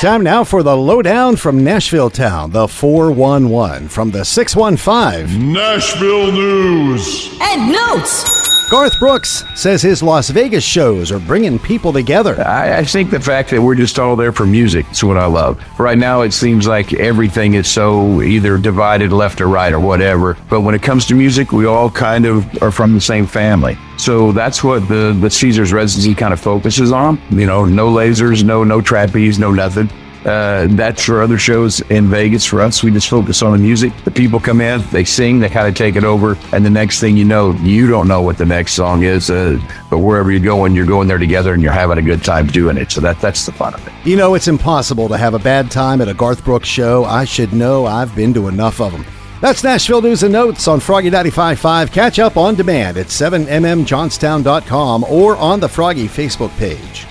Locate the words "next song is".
38.44-39.30